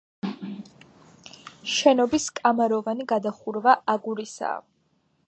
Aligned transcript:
შენობის 1.73 2.25
კამაროვანი 2.39 3.07
გადახურვა 3.13 3.77
აგურისაა. 3.95 4.57